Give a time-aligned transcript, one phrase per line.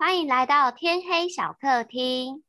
[0.00, 2.42] 欢迎来到天黑小客厅。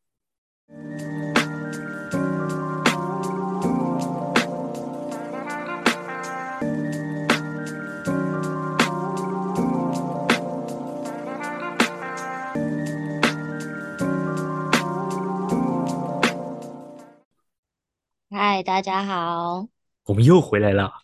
[18.30, 19.68] 嗨，大家好，
[20.06, 21.01] 我们又回来了。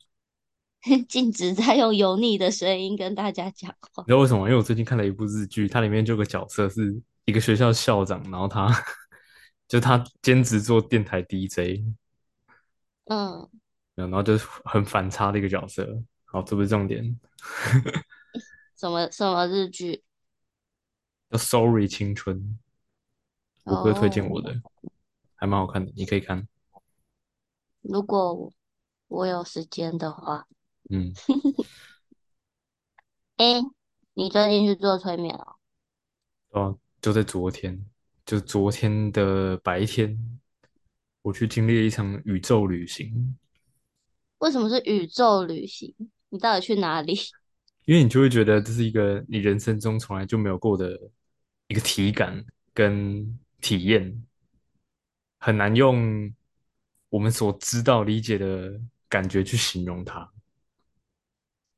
[1.09, 4.03] 禁止再用油腻的声音跟大家讲话。
[4.03, 4.47] 你知道为什么？
[4.47, 8.69] 因为我最近看了一部日剧，它里面就有个角色是一个学校校长，然后他
[9.67, 11.83] 就他兼职做电台 DJ，
[13.05, 13.49] 嗯，
[13.95, 16.01] 然后就是很反差的一个角色。
[16.23, 17.19] 好，这不是重点。
[18.77, 20.03] 什么什么日剧？
[21.29, 22.37] 叫《Sorry 青春》，
[23.75, 24.61] 我哥推荐我哦，的，
[25.35, 26.47] 还蛮好看的，你可以看。
[27.81, 28.53] 如果
[29.07, 30.47] 我有时间的话，
[30.89, 31.13] 嗯，
[33.37, 33.61] 哎，
[34.13, 35.57] 你最近去做催眠了？
[36.49, 37.85] 对啊，就在昨天，
[38.25, 40.17] 就昨天的白天，
[41.21, 43.37] 我去经历了一场宇宙旅行。
[44.39, 45.93] 为什么是宇宙旅行？
[46.29, 47.17] 你到底去哪里？
[47.85, 50.99] 因为你就会觉得这是一个你人生中从来就没有过的
[51.67, 54.25] 一个体感跟体验，
[55.39, 56.33] 很难用
[57.09, 60.29] 我们所知道理解的感觉去形容它，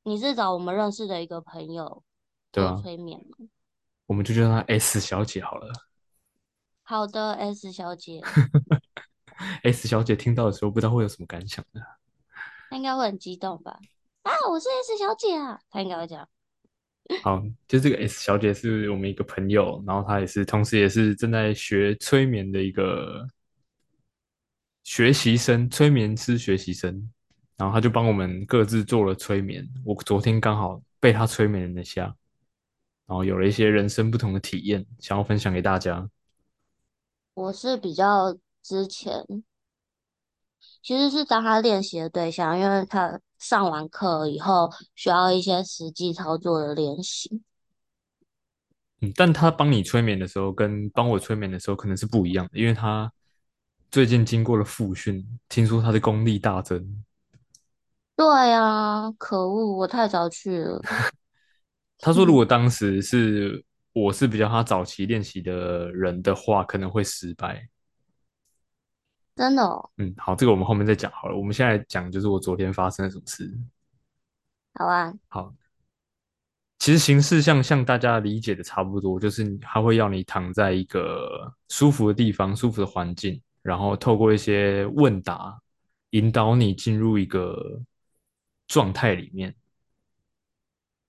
[0.03, 2.03] 你是找我们认识的一个朋友
[2.51, 2.79] 做对啊？
[2.81, 3.47] 催眠吗？
[4.05, 5.71] 我们就叫她 S 小姐好了。
[6.83, 8.19] 好的，S 小姐，
[9.61, 11.81] S 小姐听到的时候，不知道会有什么感想呢？
[12.69, 13.79] 她应该会很激动吧？
[14.23, 16.27] 啊，我是 S 小姐啊，她应该会这样。
[17.23, 23.27] 好，就这个 S 小姐是我们一个朋友，然后她也是，同时也是正在学催眠的一个
[24.83, 27.11] 学习生，催眠师学习生，
[27.59, 29.67] 然后他就帮我们各自做了催眠。
[29.83, 32.03] 我昨天刚好被他催眠了一下，
[33.05, 36.09] 然后有了一些人生不同的体验，想要分享给大家。
[37.33, 39.25] 我是比较之前
[40.81, 47.41] 其实是当他练习的对象，因为他上完课以后需要一些实际操作的练习。
[49.01, 53.11] 嗯，但他帮你催眠的时候，跟帮我催眠的时候可能是不一样的，因为他
[53.91, 57.03] 最近经过了复训，听说他的功力大增。
[58.19, 60.81] 对呀，可恶，我太早去了。
[61.99, 63.63] 他说，如果当时是
[63.93, 67.65] 我是比较他早期练习的人的话，可能会失败。
[69.37, 71.37] 真的哦，嗯，好，这个我们后面再讲好了。
[71.37, 73.49] 我们现在讲就是我昨天发生了什么事。
[74.73, 75.53] 好啊，好，
[76.79, 85.57] 其实形式像像大家理解的差不多，就是他会要你躺在一个舒服的地方、舒服的环境，然后透过一些问答，
[86.09, 87.81] 引导你进入一个
[88.69, 89.53] 状态里面。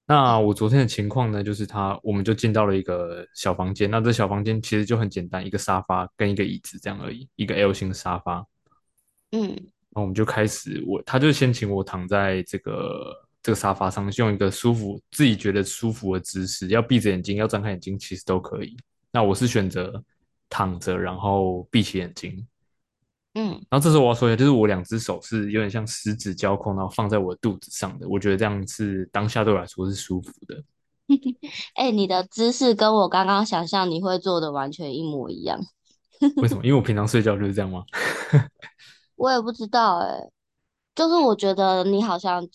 [0.04, 3.88] 那我昨天的情况呢，就是他，我们就进到了一个小房间。
[3.88, 8.44] 那这小房间其实就很简单，一个沙发跟一个椅子这样而已，一个 L 型的沙发。
[9.30, 9.40] 嗯
[9.92, 18.76] 然后我们就开始，我他就先请我躺在这个这个沙发上，用一个舒服自己觉得舒服的姿势，要闭着眼睛，要张开眼睛，其实都可以。
[19.12, 20.02] 那我是选择
[20.48, 22.44] 躺着，然后闭起眼睛。
[23.34, 30.64] 嗯，然后这时候我要说一下，就是我两只手是有点像十指交扣，然后放在我的肚子上的，我觉得这样是当下对我来说是舒服的。
[31.74, 35.60] 哎、你的姿势跟我刚刚想象你会做的完全一模一样。
[36.36, 36.64] 为什么？
[36.64, 37.84] 因为我平常睡觉就是这样吗？
[39.14, 40.30] 我也不知道哎、
[40.94, 42.46] 就是我觉得你好像，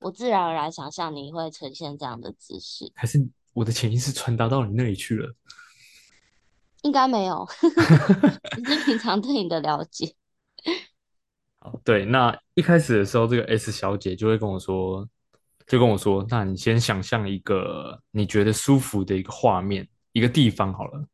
[0.00, 5.34] 我自然而然想象你会呈现这样的姿势，还是我的潜意识传达到你那里去了？
[6.82, 7.46] 应该没有，
[8.54, 10.14] 只是平常对你的了解。
[11.58, 15.08] 好，对，那一开始的时候，这个 S 小姐就会跟我说，
[15.66, 21.04] 就跟我说，那你先想象一个你觉得舒服的一个画面，一个地方好了。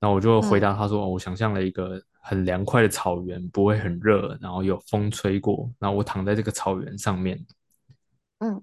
[0.00, 7.42] 那我就回答嗯她说，哦我想象了一个很凉快的草原，不会很热，然后有风吹过，然后我躺在这个草原上面。
[8.38, 8.62] 嗯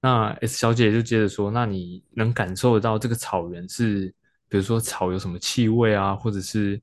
[0.00, 4.12] 那 S 小姐就接着说，那你能感受得到这个草原是，
[4.52, 6.78] 比如说草有什么气味啊，或者是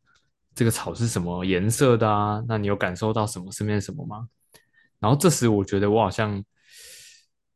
[0.55, 2.43] 这个草是什么颜色的啊？
[2.47, 4.27] 那你有感受到什么身边什么吗？
[4.97, 6.43] 然后这时我觉得我好像，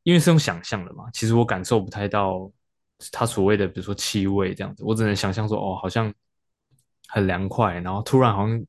[0.03, 2.47] 因为是用想象的嘛，其实我感受不太到
[3.11, 6.13] 它所谓的比如说气味这样子，我只能想象说，哦，好像
[7.07, 8.63] 很凉快，然后突然好像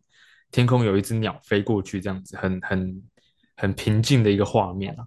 [0.50, 3.02] 天空有一只鸟飞过去这样子，很很
[3.58, 5.04] 很平静的一个画面啊。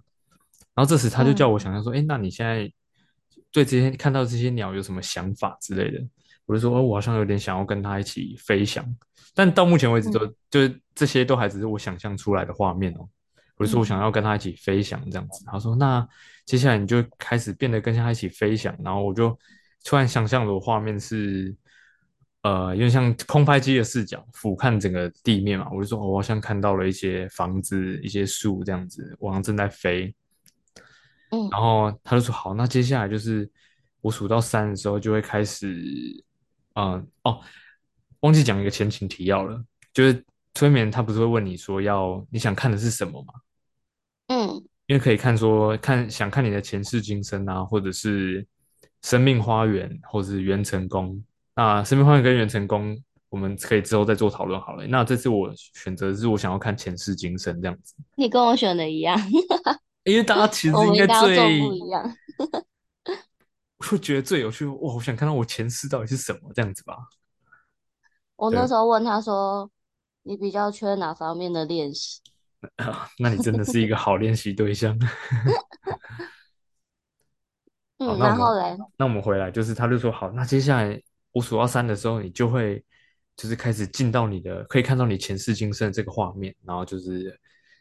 [0.72, 2.72] 然后这时他就叫我嗯想象说，哎，那你现在
[3.50, 6.00] 对这些看到这些鸟有什么想法之类的？
[6.48, 8.82] 我就说，哦，我好像有点想要跟他一起飞翔，
[9.34, 13.06] 但到目前为止都嗯就是这些都还只是我想象出来的画面哦。
[13.58, 16.08] 我就说我想嗯要跟他一起飞翔这样子，他说那
[16.46, 19.38] 接下来你就开始变得跟他一起飞翔，然后我就
[19.84, 21.54] 突然想象的画面是，
[22.42, 30.14] 呃，有点像空拍机的视角俯瞰整个地面嘛，我就说，哦我好像看到了一些房子、一些树这样子，我好像正在飞。
[31.30, 31.48] 嗯。
[31.50, 33.50] 然后他就说好，那接下来就是
[34.00, 36.24] 我数到三的时候就会开始，
[36.78, 37.40] 嗯、哦，
[38.20, 39.60] 忘记讲一个前情提要了，
[39.92, 43.34] 就是催眠他不是会问你说要你想看的是什么吗？
[44.28, 48.46] 嗯因为可以看说看想看你的前世今生啊，或者是
[49.02, 51.22] 生命花园，或者是元成功。
[51.54, 52.96] 那生命花园跟元成功，
[53.28, 54.86] 我们可以之后再做讨论好了。
[54.86, 59.18] 那这次我选择是我想要看前世今生这样子，你跟我选的一样，
[60.04, 62.16] 因为大家其实应该该要做不一样。
[63.78, 66.96] 会觉得最有趣，哇，我想看到我前世到底是什么这样子吧。
[68.36, 69.70] 我那对，时候问他说
[70.22, 72.20] ：“你比较缺哪方面的练习？”
[73.18, 74.98] 那你真的是一个好练习对象。
[77.98, 81.00] 好，嗯，然后嘞，那我们回来，就是他就说好，那接下来
[81.32, 82.84] 我数到三的时候，你就会
[83.36, 87.36] 就是开始进到你的可以看到你前世今生的这个画面，然后就是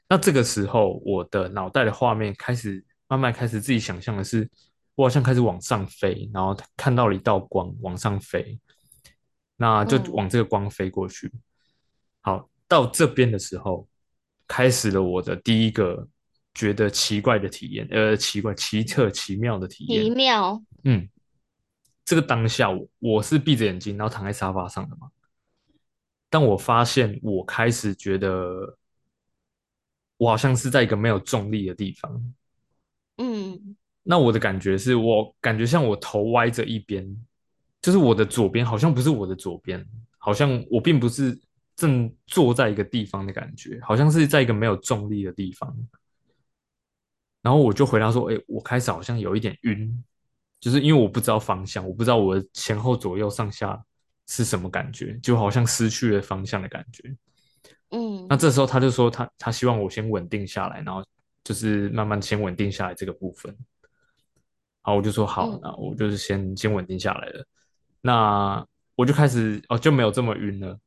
[0.10, 4.50] 那这个时候我的脑袋的画面开始慢慢开始自己想象的是，
[4.98, 8.60] 我好像开始往上飞，然后看到了一道光往上飞，
[9.56, 11.32] 那就嗯，往这个光飞过去。
[12.22, 13.88] 好，到这边的时候，
[14.48, 16.08] 开始了我的第一个
[16.56, 20.04] 觉得奇怪的体验，呃，奇怪、奇特、奇妙的体验。
[20.04, 21.08] 奇妙，嗯，
[22.04, 25.12] 这个当下我我是闭着眼睛，然后躺在沙发上的嘛。
[26.28, 28.76] 但我发现我开始觉得
[30.18, 32.34] 我好像是在一个没有重力的地方。
[33.18, 33.78] 嗯
[34.08, 37.06] 那我的感觉是我感觉像我头歪着一边，
[37.82, 39.86] 就是我的左边好像不是我的左边，
[40.18, 41.38] 好像我并不是
[41.76, 45.76] 正坐在一个地方的感觉，好像是在一个没有重力的地方。
[47.42, 50.04] 然后我就回答说：“哎，我开始好像有一点晕，
[50.60, 53.78] 就是因为我不知道方向，我不知道我的前后左右上下
[54.28, 57.16] 是什么感觉，就好像失去了方向的感觉。”
[57.92, 61.02] 嗯那嗯这时候他就说他他希望我先稳定下来，然后
[61.44, 63.56] 就是慢慢先稳定下来这个部分。
[64.88, 67.46] 好，我就说好，那嗯我就是先先稳定下来了。
[68.00, 70.80] 那我就开始哦就没有这么晕了。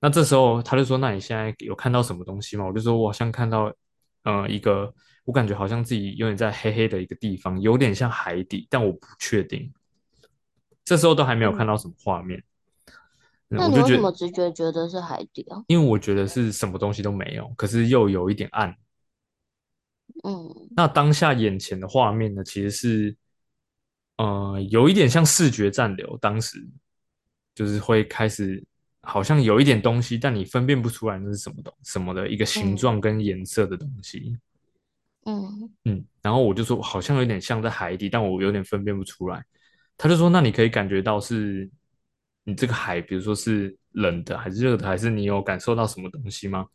[0.00, 3.70] 那这时候他就说：“那你现在有看到什么东西吗？”我就说：“我好像看到，
[4.22, 4.90] 呃，一个
[5.26, 9.70] 我感觉好像自己有点在黑黑的一个地方，有点像海底，但我不确定。”
[10.82, 12.42] 这时候都还没有看嗯，到什么画面，
[13.50, 15.62] 嗯，那你我就觉得，为什么直觉觉得是海底啊？
[15.66, 18.74] 因为我觉得是什么东西都没有，可是又有一点暗。
[20.22, 23.16] 嗯那当下眼前的画面呢，其实是，
[24.16, 26.16] 呃，有一点像视觉暂留。
[26.18, 26.64] 当时
[27.54, 28.64] 就是会开始，
[29.00, 34.36] 好像有一点东西，但你分辨不出来那是什么东什么的一个形嗯状跟颜色的东西。
[35.26, 39.44] 嗯嗯，然后我就说好像有点像在海底，但我有点分辨不出来。
[39.96, 41.70] 他就说，那你可以感觉到是
[42.44, 46.66] 你这个海，比如说是冷的还是热的，还是你有感受到什么东西吗？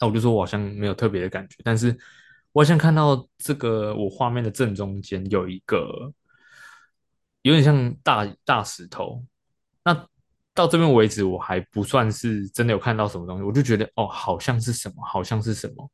[0.00, 1.96] 那我就说我好像没有特别的感觉，但是
[2.50, 6.12] 我好像看到这个我画面的正中间有一个
[7.44, 9.22] 有点像大大石头。
[9.84, 9.94] 那
[10.54, 15.90] 到这边为止，我还不算是真的有看到什么东西，我就觉得哦，好像是什么，好像是什么。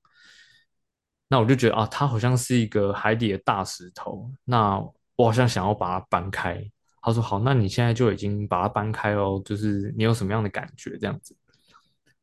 [1.29, 4.31] 那我就觉得啊，它好像是一个海底的大石头。
[4.44, 4.79] 那
[5.17, 6.62] 我好像想要把它搬开。
[7.02, 11.36] 他说好，那你现在就已经把它搬开哦，就是你有什么样的感觉这样子。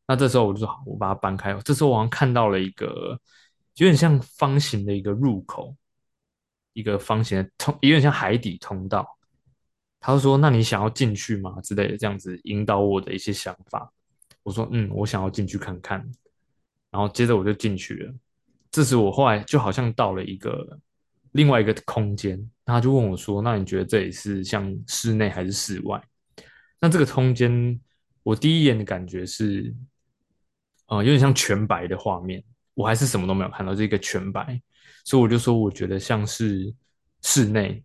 [0.07, 1.59] 那这时候我就说好，我把它搬开哦。
[1.65, 3.19] 这时候我好像看到了一个
[3.75, 5.75] 有点像方形的一个入口，
[6.73, 9.16] 一个方形的通，有点像海底通道。
[10.07, 13.91] 他就说：“那你想要进去吗？”之类的，这样子引导我的一些想法。
[14.41, 15.99] 我说：“嗯，我想要进去看看。”
[16.89, 18.13] 然后接着我就进去了。
[18.71, 20.79] 这时我后来就好像到了一个
[21.33, 26.01] 另外一个空间，他就问我说：“那你觉得这里是像室内还是室外？”
[26.79, 27.77] 那这个空间，
[28.23, 29.75] 我第一眼的感觉是，
[30.85, 32.41] 呃，有点像全白的画面，
[32.75, 34.57] 我还是什么都没有看到，是一个全白，
[35.03, 36.73] 所以我就说我觉得像是
[37.23, 37.83] 室内，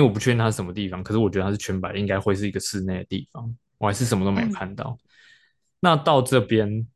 [0.00, 4.96] 因为我不确定它是什么地方，可是我觉得它是全白的，应该会是一个室内的地方，我还是什么都没有嗯看到。
[5.78, 6.86] 那到这边，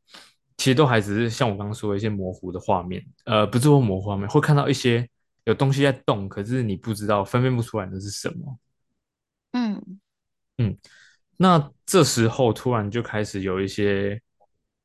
[0.57, 5.07] 其实都还只是像我刚刚说的一些模糊的画面，呃，不是说模糊画面，会看到一些
[5.43, 8.59] 有东西在动，可是你不知道分辨不出来那是什么。
[9.51, 9.99] 嗯
[10.57, 10.77] 嗯，
[11.37, 14.19] 那这时候突然就开始有一些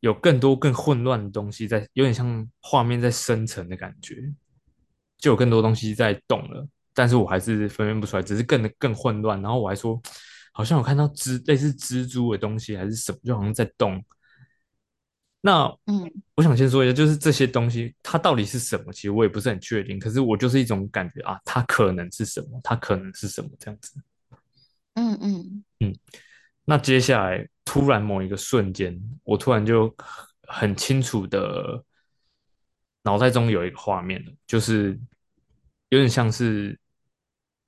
[0.00, 4.32] 有更多更混乱的东西在，有点像画面在生成的感觉，
[5.18, 6.66] 就有更多东西在动了，
[7.00, 9.40] 但是我还是分辨不出来，只是更更混乱。
[9.40, 9.99] 然后我还说，
[10.52, 14.04] 好像有看到蜘类似蜘蛛的东西还是什么，就好像在动。
[15.40, 19.99] 那嗯我想先说一下，就是这些东西它到底是什么，其实我也不是很确定。
[19.99, 23.99] 可是我就是一种感觉啊，它可能是什么，它可能是什么这样子。
[24.92, 25.97] 嗯嗯嗯，
[26.66, 29.95] 那接下来突然某一个瞬间，我突然就
[30.42, 31.83] 很清楚的
[33.04, 35.00] 脑袋中有一个画面了，就是
[35.88, 36.78] 有点像是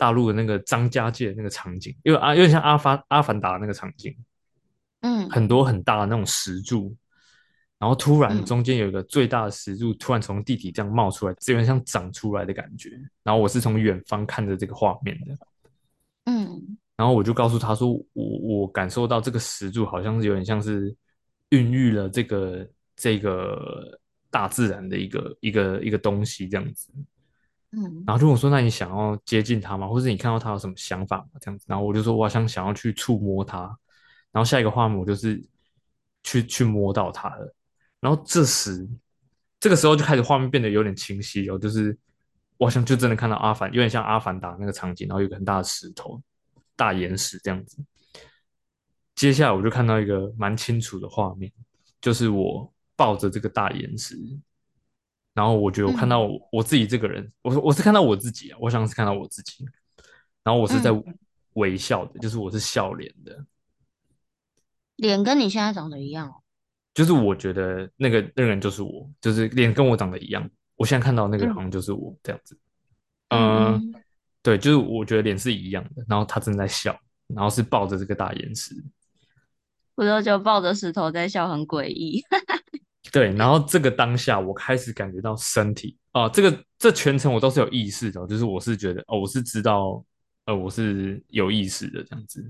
[0.02, 4.12] 大陆的那个张家界那个场景，因为啊有点像阿发阿凡达那个场景，
[5.02, 6.92] 嗯很多很大的那种石柱，
[7.78, 12.90] 然后突然嗯中间有一个最大的石柱突然从地底这样冒出来，有点像长出来的感觉。
[13.22, 15.38] 然后我是从远方看着这个画面的，
[16.24, 20.92] 嗯然后我就告诉他说，我我感受到这个石柱好像是有点像是
[21.50, 23.96] 孕育了这个这个
[24.32, 26.90] 大自然的一个一个一个东西这样子。
[27.74, 29.88] 嗯然后就跟我说，那你想要接近他吗？
[29.88, 31.28] 或者你看到他有什么想法吗？
[31.40, 33.60] 这样子，然后我就说，我好像想要去触摸它。
[34.30, 35.42] 然后下一个画面我就是
[36.22, 37.54] 去去摸到他了。
[38.00, 38.88] 然后这时，
[39.60, 41.96] 这个时候就开始画面变得有点清晰哦，就是
[42.56, 46.20] 我好像就真的看到阿凡，有点像阿凡达那个场景，然后有个很大的石头、
[46.76, 47.78] 大岩石这样子。
[49.14, 51.52] 接下来我就看到一个蛮清楚的画面，
[52.00, 54.18] 就是我抱着这个大岩石，
[55.34, 59.64] 然后我觉得我看到嗯我我自己这个人，我我是看到我自己啊，我想是看到我自己，
[60.44, 61.18] 然后我是在嗯，
[61.54, 63.44] 微笑的，就是我是笑脸的，
[64.96, 66.34] 脸跟你现在长得一样哦。
[66.94, 70.46] 就是我觉得那个那个人就是我，就是脸跟我长得一样，
[70.76, 72.58] 我现在看到那个人好嗯像就是我这样子，
[73.30, 73.94] 嗯、
[74.42, 76.94] 对，就是我觉得脸是一样的，然后他正在笑，
[77.28, 78.74] 然后是抱着这个大岩石，
[79.94, 82.22] 我就就抱着石头在笑，很诡异。
[83.12, 90.02] 对，然后这个当下，我开始感觉到身体啊、这个这全程我都是有意识的哦，就是我是觉得哦，我是知道，
[90.46, 92.42] 呃，我是有意识的这样子。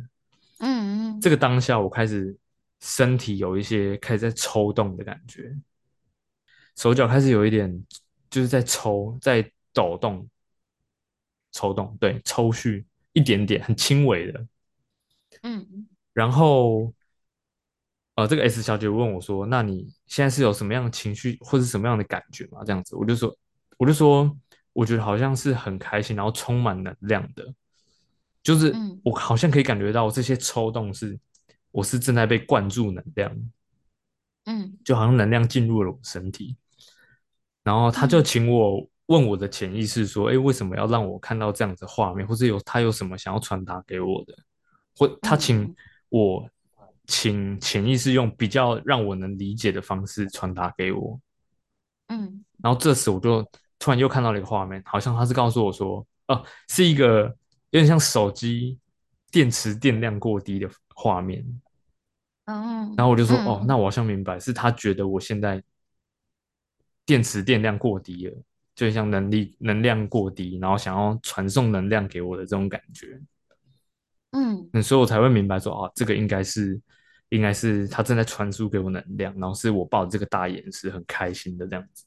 [0.58, 2.36] 嗯嗯这个当下，我开始
[2.80, 5.52] 身体有一些开始在抽动的感觉，
[6.76, 7.84] 手脚开始有一点
[8.30, 10.28] 就是在抽，在抖动、
[11.52, 14.46] 抽动，对，抽搐一点点，很轻微的。
[15.42, 16.92] 嗯然后
[18.14, 23.34] 呃，这个 S 小姐问我说：“那你现在是有什么样的情绪或者什么样的感觉吗？”这样子，我就说，
[23.78, 24.30] 我就说，
[24.74, 27.54] 我觉得好像是很开心，然后充满能量的，
[28.42, 31.18] 就是嗯我好像可以感觉到这些抽动是，
[31.70, 33.34] 我是正在被灌注能量，
[34.44, 36.56] 嗯就好像能量进入了我身体。
[37.64, 44.36] 然后他就嗯请我问我的潜意识说：“哎，为什么要让我看到这样子的画面，或者有他有什么想要传达给我的？”
[44.94, 45.74] 或他请嗯
[46.10, 46.50] 我
[47.12, 51.20] 请潜意识用比较让我能理解的方式传达给我。
[52.08, 53.46] 嗯然后这时我就
[53.78, 57.24] 突然又看到了一个画面，好像他是告诉我说：“哦、是一个
[57.68, 58.78] 有点像手机
[59.30, 61.44] 电池电量过低的画面。”
[62.46, 65.62] 嗯然后我就说：“哦，那嗯我好像明白，是他觉得我现在
[67.04, 68.42] 电池电量过低了，
[68.74, 73.20] 就像能力能量过低，然后想要传送能量给我的这种感觉。
[74.30, 76.80] 嗯，嗯，所以我才会明白说，啊，这个应该是
[77.32, 82.04] 应该是他正在传输给我能量，然后是我抱着这个大岩石很开心的这样子。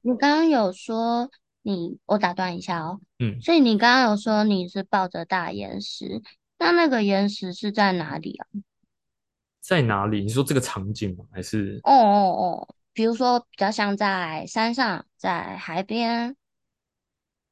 [0.00, 1.28] 你刚刚有说
[1.62, 3.00] 你，我打断一下哦。
[3.18, 6.22] 嗯，所以你刚刚有说你是抱着大岩石，
[6.56, 8.46] 那那个岩石是在哪里啊？
[9.60, 10.22] 在哪里？
[10.22, 11.24] 你说这个场景吗？
[11.32, 16.36] 还是哦哦哦，比如说比较像在山上，在海边，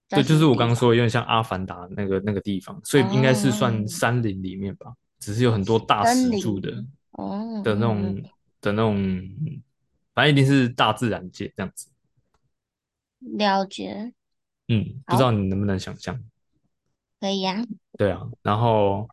[0.08, 0.44] 对，就是？
[0.44, 4.94] 我刚刚说有点像阿凡达那个那个地方，所以应该是算哦，山林里面吧，
[5.26, 6.84] 只是有很多大石柱的。
[7.10, 8.22] 哦，的那种嗯
[8.60, 8.96] 的那种，
[10.14, 11.88] 反正一定是大自然界这样子。
[13.20, 14.12] 嗯，了解。
[14.68, 16.22] 嗯，不知道，你能不能想象？
[17.18, 17.66] 可以呀。
[17.98, 19.08] 对啊，然后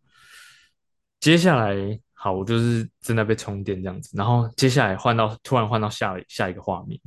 [1.20, 7.00] 接下来好，我就是正在被充电这样子，然后接下来换到突然换到下下一个画面，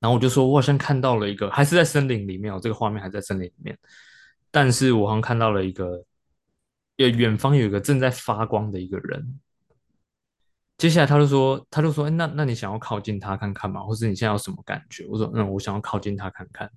[0.00, 3.78] 然后我就说，我好像看到了一个，还是在森林里面哦，这个画面还在森林里面，
[4.50, 6.04] 但是我好像看到了一个，
[6.98, 9.40] 呃，远方有一个正在发光的一个人。
[10.78, 13.82] 接下来他就说，他就说，哎，那那你想要靠近他看看吗？
[13.82, 15.06] 或是你现在有什么感觉？
[15.08, 16.70] 我说，嗯，我想要靠近他看看。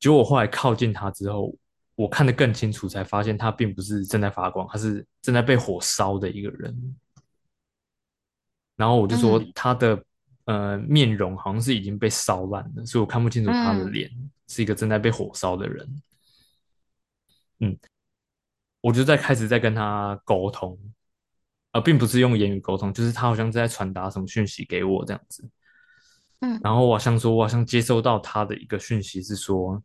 [0.00, 1.54] 结果我后来靠近他之后，
[1.94, 6.96] 我看得更清楚，才发现他并不是正在发光，他是正在被火烧的一个人。
[8.76, 10.02] 然后我就说嗯他的
[10.46, 14.10] 呃面容好像是已经被烧烂了，所以我看不清楚他的嗯脸，
[14.48, 16.02] 是一个正在被火烧的人。
[17.60, 17.78] 嗯，
[18.82, 20.78] 我就在开始在跟他沟通，
[21.70, 25.48] 呃，并不是用言语沟通，就是他好像在传达什么讯息给我这样子。
[26.40, 29.82] 然嗯后我好像说，我好像接收到他的一个讯息是说，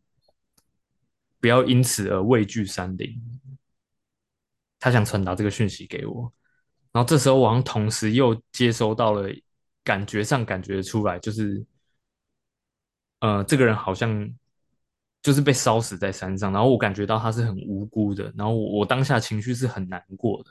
[1.40, 3.18] 不要因此而畏惧山林。
[4.80, 6.32] 他想传达这个讯息给我，
[6.92, 9.28] 然后这时候我好像同时又接收到了
[9.82, 11.64] 感觉上感觉出来，就是
[13.20, 14.28] 呃，这个人好像
[15.22, 20.50] 就是被烧死在山上，然后我感觉到他是很无辜的，然后我我当下情绪是很难过的，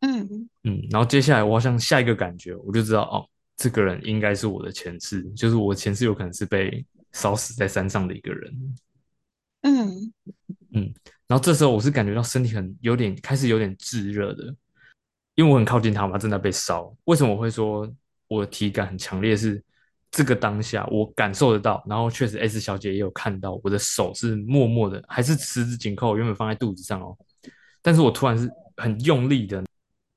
[0.00, 3.26] 嗯嗯，然后接下来我好像下一个感觉，我就知道哦，
[3.56, 8.76] 这个人应该是我的前世，就是我前世有可能是被烧死在山上的一个人，
[9.62, 10.12] 嗯
[10.72, 10.94] 嗯，
[11.26, 14.54] 然后这时候我是感觉到身体很有点开始有点炙热的，
[15.34, 16.94] 因为我很靠近他嘛，正在被烧。
[17.04, 17.90] 为什么我会说
[18.28, 19.36] 我的体感很强烈？
[19.36, 19.62] 是
[20.14, 27.18] 这个当下我感受得到，然后确实 S 小姐也有看到我的手是默默的，还是十指紧扣，原本放在肚子上哦，
[27.82, 29.64] 但是我突然是很用力的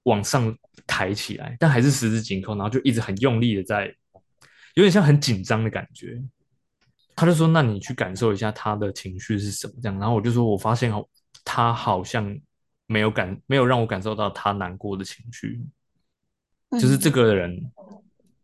[0.03, 3.87] 往上抬起来，但还是十指紧扣，然后就一直很用力的在，
[4.75, 6.21] 有点像很紧张的感觉。
[7.15, 11.03] 他就说：“那你去感受一下他的情绪是什么？”这样，然后我就说：“我发现哦，
[11.43, 12.39] 他好像
[12.85, 15.59] 没有感，没有让我感受到他难过的情绪。
[16.79, 17.71] 就是这嗯个人，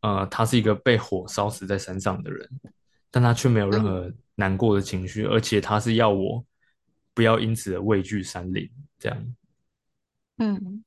[0.04, 2.48] 呃，他是一个被火烧死在山上的人，
[3.10, 6.46] 但他却没有任嗯何难过的情绪，而且他是要我
[7.14, 8.70] 不要因此而畏惧山林。
[9.00, 9.36] 这样，
[10.38, 10.84] 嗯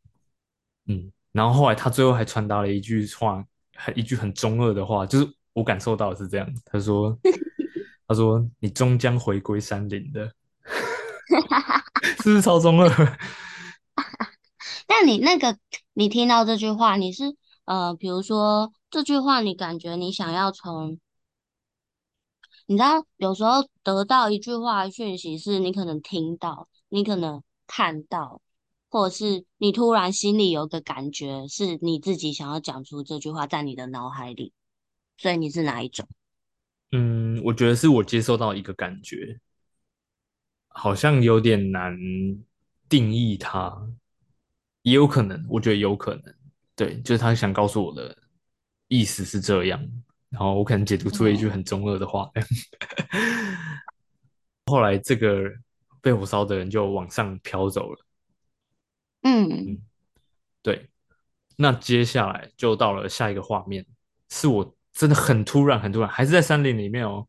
[0.87, 3.45] 嗯，然后后来他最后还传达了一句话，
[3.75, 6.47] 很一句很中二的话，就是我感受到的是这样。
[6.65, 7.19] 他说：
[8.07, 10.31] “他说你终将回归山林的。
[12.23, 12.89] ”是不是超中二？
[14.87, 15.57] 但你那个，
[15.95, 17.25] 你听到这句话，你是
[17.65, 20.99] 呃，比如说这句话，你感觉你想要从，
[22.65, 28.41] 你知道，有时候得到一句话的讯息，是你可能听到，你可能看到，
[28.89, 34.55] 或者是你突然心里有个感觉，是你自己想要讲出这句话在你的脑海里，
[35.19, 36.09] 所以你是哪一种？
[36.93, 39.39] 嗯，我觉得是我接受到一个感觉，
[40.69, 41.95] 好像有点难
[42.89, 43.79] 定义它，
[44.81, 46.35] 也有可能，我觉得有可能，
[46.75, 48.17] 对，就是他想告诉我的
[48.89, 49.81] 意思是这样，
[50.31, 52.31] 然后我可能解读出了一句哦，很中二的话。
[54.67, 55.49] 后来这个
[56.01, 58.05] 被火烧的人就往上飘走了，
[59.23, 59.83] 嗯，嗯，
[60.63, 60.89] 对，
[61.57, 63.87] 那接下来就到了下一个画面，
[64.31, 67.29] 是我真的很突然，很突然，还是在山林里面哦，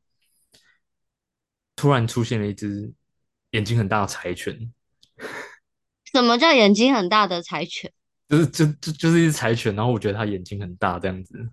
[1.76, 2.92] 突然出现了一只
[3.52, 4.74] 眼睛很大的柴犬，
[6.12, 7.94] 什么叫眼睛很大的柴犬？
[8.28, 11.50] 就是就就就是一只柴犬，然后我觉得它眼睛很大这样子，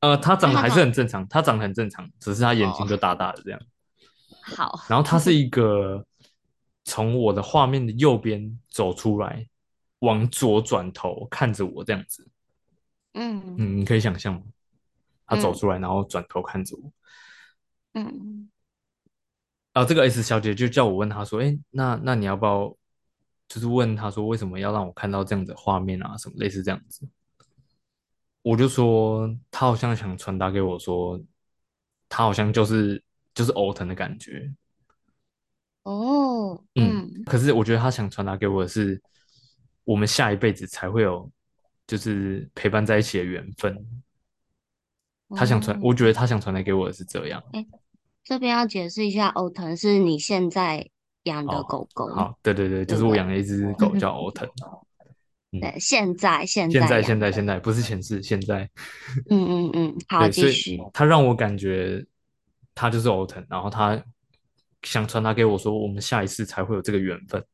[0.00, 3.60] 呃，它长得还是很正常，它长得很正常，只是它眼睛哦，就大大的这样，
[4.42, 6.04] 好，然后它是一个
[6.84, 9.46] 从我的画面的右边走出来，
[10.00, 12.26] 往左转头看着我这样子，
[13.14, 13.56] 嗯。
[13.58, 14.42] 嗯，你可以想象吗？
[15.26, 16.92] 它走嗯出来，然后转头看着我。
[17.94, 18.50] 嗯。
[19.72, 22.76] 啊，这个 S 小姐就叫我问她说：“哎，那那你要不要，
[23.48, 27.08] 就是问他说为什么要让我看到这样的画面啊，什么类似这样子？”
[28.42, 31.18] 我就说，他好像想传达给我说，
[32.08, 33.02] 他好像就是
[33.32, 34.52] 就是欧腾的感觉，
[35.84, 37.10] 哦，嗯。
[37.14, 39.00] 嗯可是我觉得他想传达给我的是，
[39.84, 41.30] 我们下一辈子才会有，
[41.86, 44.02] 就是陪伴在一起的缘分。
[45.30, 45.80] 他想传，哦。
[45.82, 47.42] 我觉得他想传达给我的是这样。
[47.54, 47.66] 哎，
[48.22, 50.90] 这边要解释一下，欧腾是你现在
[51.24, 52.98] 养的哦，狗狗，好，对对对，就对不对？
[52.98, 54.48] 是我养了一只狗叫欧腾。
[55.52, 58.68] 嗯，对，现在现现在在养的，现在现在不是前世，现在
[59.30, 60.78] 嗯嗯嗯，好，继续。
[60.92, 62.04] 他让我感觉
[62.74, 64.02] 他就是欧腾，然后他
[64.82, 67.44] 想传达给我说，我们下一次才会有这个缘分。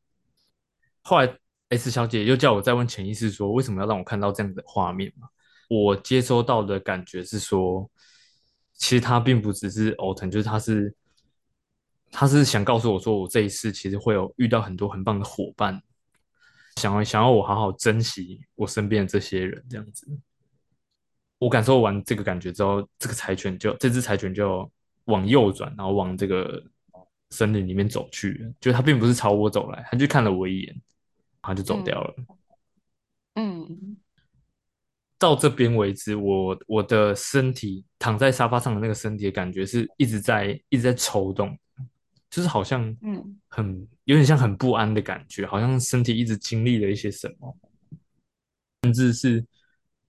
[1.03, 1.33] 后来
[1.69, 5.29] S 小姐又叫我再问潜意识说，为什么要让我看到这样的画面嘛？
[5.69, 7.89] 我接收到的感觉是说，
[8.75, 10.93] 其实他并不只是欧腾，就是他是
[12.11, 15.81] 他是想告诉我说，我这一次其实会有遇到很多很棒的伙伴，
[16.77, 20.07] 想要想要我好好珍惜我身边的这些人，这样子。
[21.39, 24.71] 我感受完这个感觉之后，这个柴犬就这只柴犬就
[25.05, 26.63] 往右转，然后往这个
[27.31, 28.53] 森林里面走去。
[28.61, 30.75] 就它并不是朝我走来，它就看了我一眼，
[31.41, 31.99] 然后就走掉
[33.35, 33.67] 嗯了。
[33.71, 33.97] 嗯
[35.19, 41.59] 到这边为止，我我的身体躺在沙发上的那个身体的感觉是一直在一直在抽动，
[42.31, 47.57] 就是好像嗯很有点像很不安的感觉，好像身体一直经历了一些什么，
[48.85, 49.45] 甚至是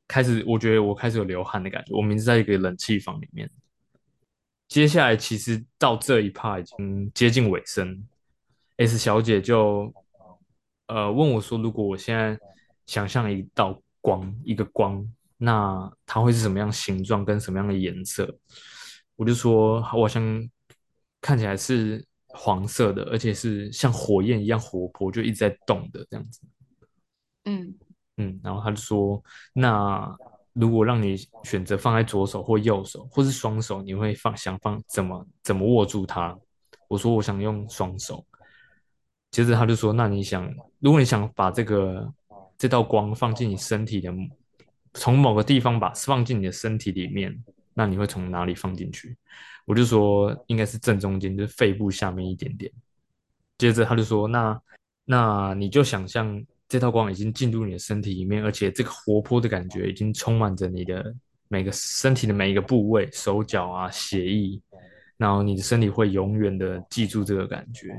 [0.08, 1.94] 开始我觉得我开始有流汗的感觉。
[1.96, 3.50] 我明明是在一个冷气房里面，
[4.68, 8.08] 接下来其实到这一趴已经接近尾声
[8.78, 9.94] ，S 小姐就
[10.88, 12.38] 呃问我说，如果我现在
[12.86, 15.06] 想象一道光，一个光，
[15.38, 18.38] 那它会是什么样形状跟什么样的颜色？
[19.16, 20.50] 我就说，我好像
[21.20, 26.41] 看起来是黄色的，而且是像火焰一样活泼，就一直在动的这样子。
[27.46, 27.76] 嗯
[28.17, 30.15] 嗯，然后他就说，那
[30.54, 36.38] 如果让你选择放在左手或右手，或是双手，你会放想放怎么怎么握住它？
[36.88, 38.26] 我说我想用双手。
[39.32, 42.13] 接着他就说，那你想，如果你想把这个
[42.58, 44.13] 这道光放进你身体的，
[44.94, 47.34] 从某个地方把放进你的身体里面，
[47.82, 49.17] 那你会从哪里放进去？
[49.65, 52.72] 我就说应该是正中间，就是肺部下面一点点。
[53.58, 54.62] 接着他就说，那
[55.04, 56.39] 那你就想象
[56.70, 61.12] 这道光已经进入你的身体里面，而且这个活泼的感觉已经充满着你的
[61.48, 64.62] 每个身体的每一个部位，手脚啊、血液，
[65.17, 67.89] 然后你的身体会永远的记住这个感觉。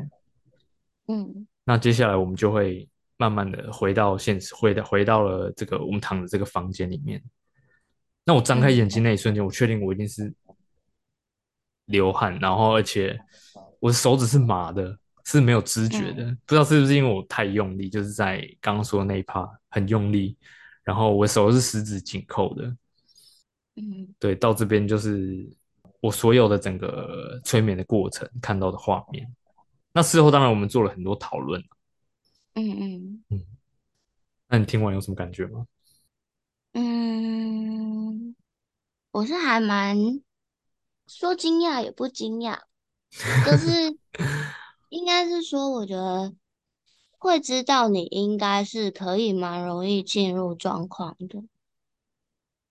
[1.08, 7.20] 嗯那接下来我们就会慢慢的回到现实，回到回到了这个我们躺的这个房间里面。
[8.24, 10.32] 那我张开眼嗯睛那一瞬间，我确定我一定是
[11.86, 13.18] 流汗，然后而且
[13.80, 16.24] 我的手指是麻的，是没有知觉的。
[16.24, 20.36] 嗯不知道是不是因为我太用力，就是在刚刚说的那一趴很用力，
[20.84, 22.76] 然后我手是十指紧扣的。
[23.74, 25.50] 嗯对，到这边就是
[26.00, 29.26] 我所有的整个催眠的过程看到的画面。
[29.92, 31.60] 那事后当然我们做了很多讨论。
[32.54, 33.46] 嗯嗯嗯，
[34.48, 35.66] 那你听完有什么感觉吗？
[36.74, 38.34] 嗯，
[39.10, 39.96] 我是还蛮
[41.06, 42.58] 说惊讶也不惊讶，
[43.44, 43.96] 就是
[44.88, 46.34] 应该是说，我觉得
[47.18, 51.44] 会知道你应该是可以蛮容易进入状况的，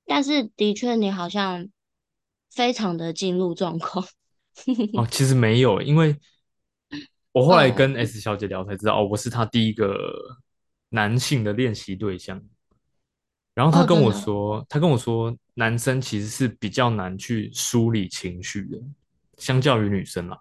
[0.06, 1.70] 但是的确你好像
[2.50, 4.06] 非常的进入状况。
[4.96, 6.20] 哦， 其实没有，因为
[7.32, 10.40] 我后来跟嗯，S 小姐聊才知道，哦，我是她第一个
[10.90, 12.42] 男性的练习对象。
[13.54, 18.78] 然后她哦，跟，我说，他跟我说，男生其实是比较难去梳理情绪的，
[19.38, 20.40] 相较于女生啦。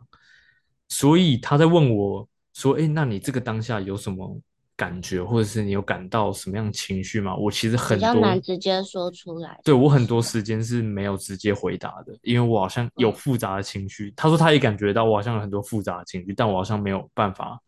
[0.89, 4.37] 所以他在问我说：“哎，那你这个当下有什么
[4.77, 10.21] 感觉，或者是你有感到什么样的情绪吗？”我其实比较很多难直接说出来，对，我很多？
[10.21, 14.13] 时间是没有直接回答的，因为我好像有嗯，复杂的情绪。
[14.17, 17.61] 他说他也感觉到我好像有很多复杂的情绪，但我好像没有办法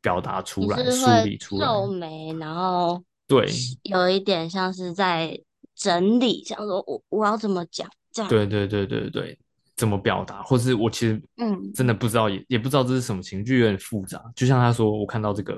[0.00, 1.66] 表达出来、梳理出来。
[1.66, 3.50] 皱眉，然后对，
[3.84, 5.40] 有一点像是在
[5.74, 8.28] 整理，想说我我要怎么讲这样。
[8.28, 9.38] 对，对，对，对，对，
[9.74, 14.22] 怎么表达，或是我其实嗯真的不知道，也也不知道这是什么情绪，有点复杂。
[14.36, 15.56] 就像他说，我看到这个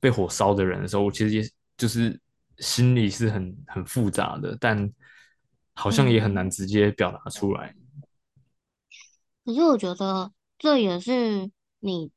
[0.00, 2.20] 被火烧的人的时候，我其实也就是
[2.58, 4.90] 心里是很很复杂的，但
[5.74, 7.72] 好像也很难嗯，直接表达出来。
[9.44, 12.10] 可是我觉得这也是你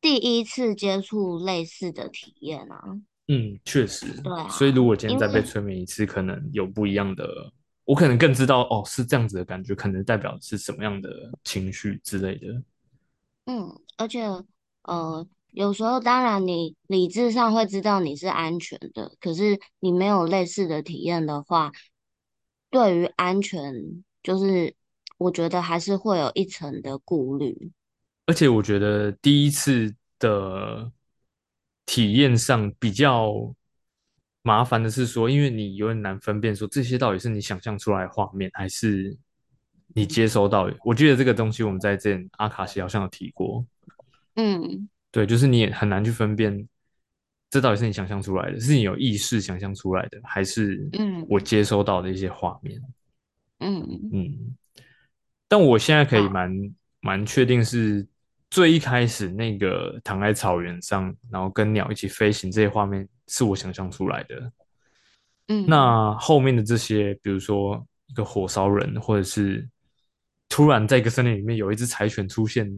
[0.00, 2.80] 第一次接触类似的体验啊。
[3.28, 7.26] 嗯，确实，对所以如啊，果今天再被催眠一次，可能有不一样的，
[7.84, 11.08] 我可能更知道哦，是这样子的感觉，可能代表是什么样的
[11.42, 12.62] 情绪之类的。
[13.46, 14.22] 嗯，而且
[14.82, 21.72] 呃，有时候当然你理智上会知道你是安全的，可是你没有类似的体验的话，
[22.70, 24.74] 对于安全，就是
[25.16, 27.72] 我觉得还是会有一层的顾虑。
[28.26, 30.90] 而且我觉得第一次的
[31.86, 33.54] 体验上比较
[34.42, 39.16] 麻烦的是说，因为你有点难分辨说这些到底是你想象出来的画面，还是
[39.94, 40.76] 你接收到的。
[40.84, 43.64] 我记得这个东西我们在之前阿卡西好像有提过，
[44.36, 44.88] 嗯。
[45.10, 46.68] 对，就是你也很难去分辨，
[47.48, 51.24] 这到底是你想象出来的，是你有意识想象出来的，还是嗯。
[51.28, 52.82] 我嗯接收到的一些画面？
[53.60, 54.56] 嗯，嗯，
[55.46, 58.04] 但我现在可以啊，蛮蛮确定是
[58.54, 64.52] 最一开始那个躺在草原上，然后跟鸟一起飞行这些画面是我想象出来的。
[65.48, 69.68] 嗯那后面的这些，比如说一个火烧人，或者是
[70.48, 72.70] 突然在一个森林里面有一只柴犬出现，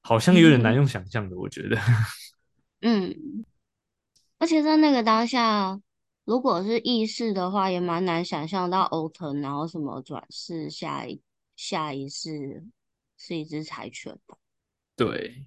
[0.00, 1.78] 好像有点难用想象的，我觉得。
[2.82, 3.14] 嗯。
[4.40, 5.80] 而且在那个当下，
[6.24, 11.22] 如果是意识的话，也蛮难想象到欧腾，然后什么转世下一
[11.54, 12.64] 下一世
[13.16, 14.36] 是一只柴犬吧。
[15.00, 15.46] 对，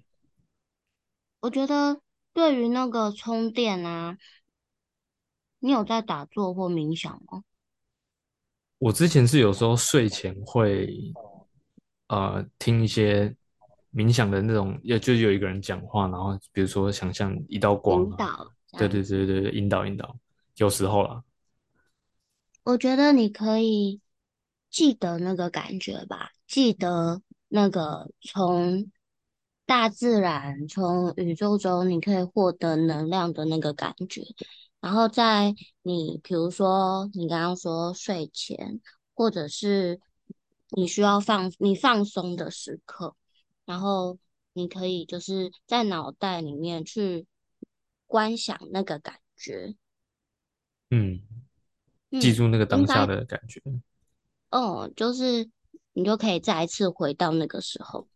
[1.38, 2.00] 我觉得
[2.32, 4.18] 对于那个充电啊，
[5.60, 7.44] 你有在打坐或冥想吗？
[8.78, 10.92] 我之前是有时候睡前会
[12.08, 13.32] 呃听一些
[13.92, 19.02] 冥想的那种，也就有一个人讲话，然后比如说想象一道光啊，引导这对对。
[19.04, 20.16] 对对对，引导引导，
[20.56, 21.22] 有时候啦，
[22.64, 24.00] 我觉得你可以
[24.68, 28.90] 记得那个感觉吧，记得那个从
[29.66, 34.22] 大自然、从宇宙中你可以获得能量的那个感觉。
[34.80, 38.80] 然后在你比如说你刚刚说睡前，
[39.14, 39.98] 或者是
[40.70, 43.16] 你需要放你放松的时刻，
[43.64, 44.18] 然后
[44.52, 47.26] 你可以就是在脑袋里面去
[48.06, 49.74] 观想那个感觉。
[50.90, 51.22] 嗯，
[52.10, 53.62] 记嗯，住那个当下，的感觉。
[54.50, 55.48] 哦，就是
[55.94, 58.06] 你就可以再一次回到那个时候，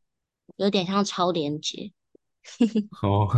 [0.58, 1.92] 有点像超连接。
[3.02, 3.28] 哦，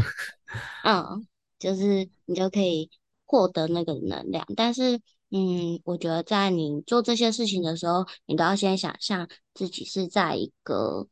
[0.84, 1.26] 嗯，
[1.58, 2.90] 就是你就可以
[3.26, 4.46] 获得那个能量。
[4.56, 11.08] 但是，嗯，我觉得在你做这些事情的时候，你都要先想象自己是在一个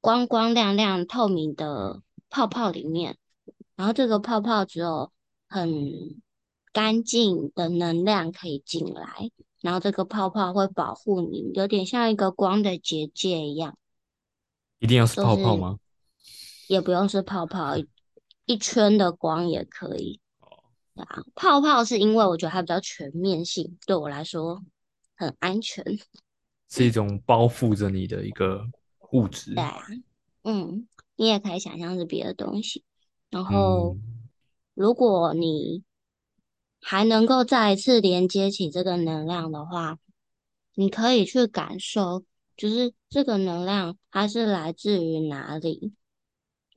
[0.00, 3.16] 光光亮亮、透明的泡泡里面，
[3.74, 5.10] 然后这个泡泡只有
[5.48, 6.20] 很
[6.72, 13.76] 干净的能量可以进来，然后这个泡泡会保护你，有点像一个光的结界一样。
[14.80, 15.78] 一定要是泡泡吗？
[16.66, 17.88] 也不用是泡泡，一
[18.46, 20.20] 一圈的光也可以。
[20.94, 24.62] 对啊，泡泡是因为我觉得它比较全面性，对我来说
[25.16, 25.84] 很安全。
[26.68, 28.64] 是一种包覆着你的一个
[29.12, 29.54] 物质。
[29.54, 29.76] 对啊，
[30.44, 32.84] 嗯，你也可以想象是别的东西。
[33.30, 34.28] 然后，嗯，
[34.74, 35.82] 如果你
[36.80, 39.98] 还能够再一次连接起这个能量的话，
[40.74, 42.24] 你可以去感受，
[42.60, 45.94] 就是这个能量它是来自于哪里。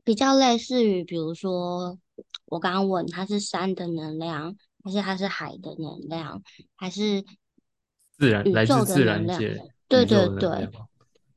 [0.06, 2.00] 比较类似于，比如说
[2.46, 6.41] 我刚刚问它是山的能量，还是它是海的能量，
[6.76, 7.26] 还是
[8.17, 9.41] 自然宇宙的自能量？
[9.89, 10.69] 对对对。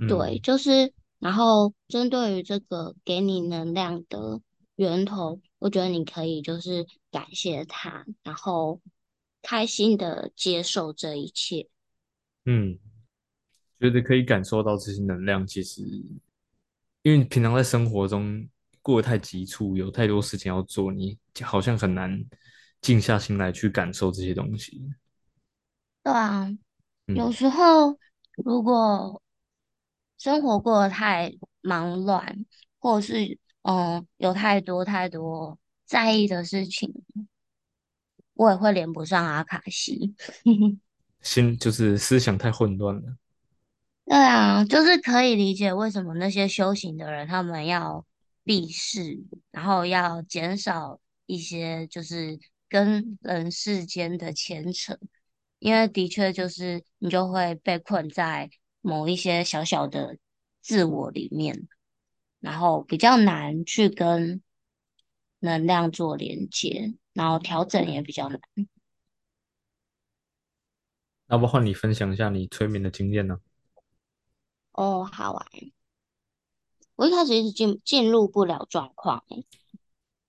[0.06, 4.40] 对，嗯，就是然后针对于这个给你能量的
[4.76, 8.80] 源头，我觉得你可以就是感谢它，然后
[9.42, 11.68] 开心的接受这一切。
[12.44, 12.78] 嗯，
[13.78, 15.82] 觉得可以感受到这些能量，其实
[17.02, 18.48] 因为平常在生活中
[18.82, 22.24] 过得太急促，有太多事情要做，你好像很难
[22.80, 24.88] 静下心来去感受这些东西。
[26.02, 26.48] 对啊，
[27.06, 27.98] 有嗯，时候
[28.44, 29.20] 如果
[30.18, 32.44] 生活过得太忙乱，
[32.78, 36.94] 或者是嗯有太多太多在意的事情，
[38.34, 40.14] 我也会连不上阿卡西。
[41.22, 43.16] 心就是思想太混乱了，
[44.06, 48.06] 对啊，就是可以理解为什么那些修行的人他们要
[48.44, 49.18] 避世，
[49.50, 52.38] 然后要减少一些就是
[52.68, 54.96] 跟人世间的牵扯，
[55.58, 58.48] 因为的确就是你就会被困在
[58.80, 60.16] 某一些小小的
[60.62, 61.68] 自我里面。
[62.38, 64.40] 然后比较难去跟
[65.40, 68.40] 能量做连接，然后调整也比较难。
[71.26, 73.40] 那不换你分享一下你催眠的经验呢？
[74.76, 75.46] 哦，好啊，
[76.96, 79.46] 我一开始一直进进入不了状况，欸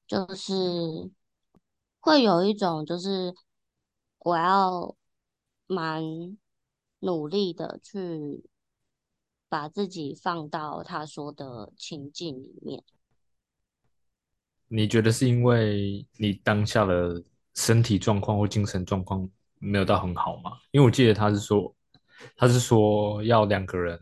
[0.07, 1.11] 就是
[1.99, 3.35] 会有一种就是
[4.19, 4.95] 我要
[5.67, 6.01] 蛮
[6.99, 8.49] 努力的去
[9.49, 12.83] 把自己放到他说的情境里面。
[14.69, 17.21] 你觉得是因为你当下的
[17.53, 19.29] 身体状况或精神状况
[19.59, 20.59] 没有到很好吗？
[20.71, 21.75] 因为我记得他是说，
[22.37, 23.99] 他是说要两个人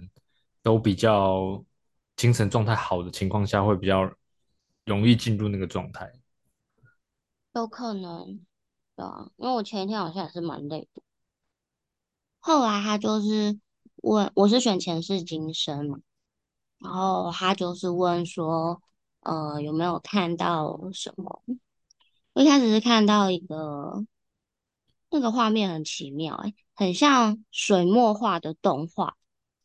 [0.66, 1.64] 都比较
[2.16, 4.12] 精神状态好的情况下，会比较
[4.84, 6.12] 容易进入那个状态。
[7.54, 8.44] 有可能，
[8.96, 11.04] 对啊，因为我前一天好像也是蛮累的。
[12.40, 13.60] 后来他就是
[13.98, 16.00] 问，我是选前世今生嘛，
[16.80, 18.82] 然后他就是问说，
[19.20, 21.44] 呃，有没有看到什么？
[22.34, 24.04] 我一开始是看到一个
[25.12, 29.16] 那个画面很奇妙、欸，很像水墨画的动画，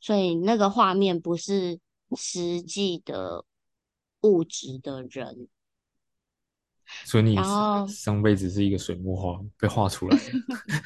[0.00, 1.78] 所以那个画面不是
[2.16, 3.44] 实际的
[4.22, 5.48] 物质的人，
[7.04, 7.36] 所以你
[7.86, 10.24] 上辈子是一个水墨画被画出来的。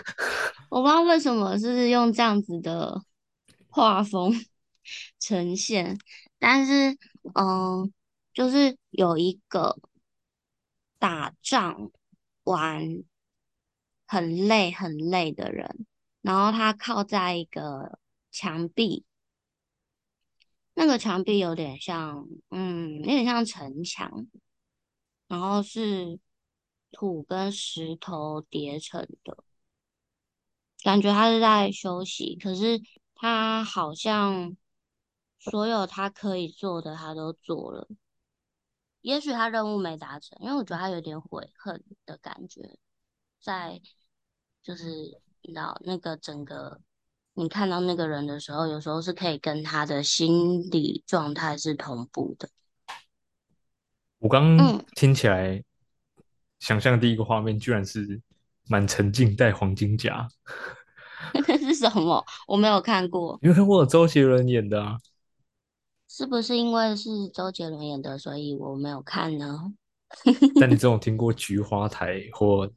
[0.69, 3.03] 我不知道为什么是用这样子的
[3.69, 4.33] 画风
[5.21, 5.97] 呈现，
[6.39, 6.99] 但是
[7.35, 7.93] 嗯，
[8.33, 9.79] 就是有一个
[10.99, 11.91] 打仗
[12.43, 13.03] 完
[14.07, 15.87] 很累很累的人，
[16.23, 17.99] 然后他靠在一个
[18.35, 19.05] 墙壁，
[20.75, 24.27] 那个墙壁有点像，嗯，有点像城墙，
[25.29, 26.19] 然后是
[26.91, 29.45] 土跟石头叠成的。
[30.83, 32.83] 感觉他是在休息，可是
[33.15, 34.57] 他好像
[35.39, 37.89] 所有他可以做的他都做了。
[39.01, 42.79] 也许他任务没达成，因为我觉得他有点悔恨的感觉，
[43.41, 43.81] 在
[44.63, 46.81] 就是你知道那个整个
[47.35, 52.49] 你看到那个人的时候，有时候是可以跟他的心理状态是同步的。
[54.19, 55.63] 我刚嗯，听起来，
[56.61, 58.21] 想象第一个画面居然是
[58.69, 60.29] 满城尽带黄金甲。
[61.47, 62.25] 那是什么？
[62.47, 64.97] 我没有看过，你有看过周杰伦演的啊？
[66.09, 69.73] 是不是因为是周杰伦演的，所以我没有看呢？
[70.61, 72.71] 但你这种听过菊花台或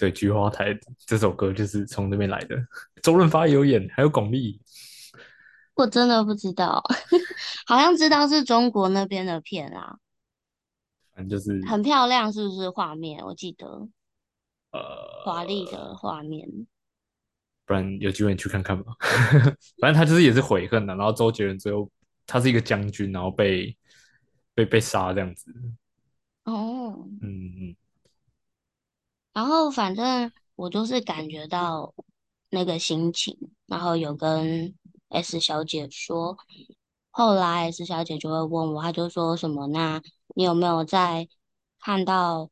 [0.00, 0.72] 对，《菊花台》
[1.06, 2.56] 这首歌就是从那边来的。
[3.02, 4.58] 周润发也有演，还有巩俐，
[5.74, 6.82] 我真的不知道，
[7.66, 9.98] 好像知道是中国那边的片啊，
[11.14, 13.22] 反正就是很漂亮，是不是画面？
[13.24, 13.66] 我记得
[14.72, 14.80] 呃
[15.22, 16.48] 华丽呃，的画面。
[17.66, 18.94] 不然有机会你去看看吧。
[19.80, 21.90] 反正他就是也是悔恨的，然后周杰伦最后
[22.26, 23.76] 他是一个将军，然后被
[24.54, 25.54] 被被杀这样子。
[26.44, 27.76] 哦，嗯嗯
[29.32, 31.94] 然后反正我就是感觉到
[32.50, 34.74] 那个心情，然后有跟
[35.08, 36.36] S 小姐说，
[37.10, 40.02] 后来 S 小姐就会问我，她就说什么，那
[40.34, 41.28] 你有没有在
[41.78, 42.50] 看到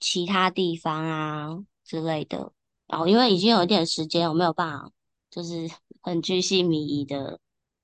[0.00, 2.52] 其他地方啊之类的？
[2.86, 4.90] 然后因为已经有一点时间，我没有办法
[5.30, 5.70] 就是
[6.02, 7.38] 很居心靡遗的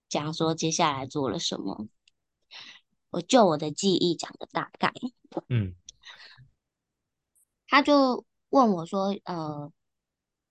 [0.08, 1.86] 讲说接下来做了什么，
[3.10, 4.92] 我就我的记忆讲个大概。
[5.48, 5.74] 嗯，
[7.74, 9.72] 他就问我说：“呃，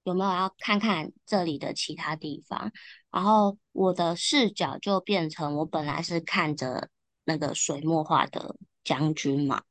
[0.03, 2.73] 有没有要看看这里的其他地方？”
[3.12, 6.89] 然后我的视角就变成我本来是看着
[7.23, 9.63] 那个水墨画的将军嘛，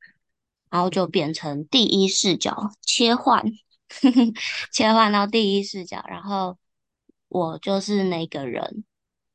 [0.71, 3.45] 然后就变成第一视角切换，
[4.73, 6.57] 切换到第一视角，然后
[7.29, 8.83] 我就是那个人，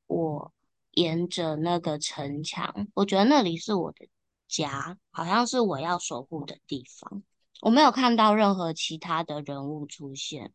[0.08, 0.52] 我
[0.94, 4.10] 沿着那个城墙，我觉得那里是我的
[4.48, 7.22] 家，好像是我要守护的地方。
[7.62, 10.54] 我没有看到任何其他的人物出现，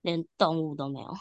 [0.00, 1.14] 连动物都没有。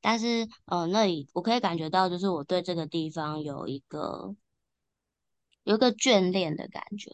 [0.00, 4.34] 但是，呃，那里我可以感觉到，就是我对这个地方有一个
[5.64, 7.10] 有一个眷恋的感觉。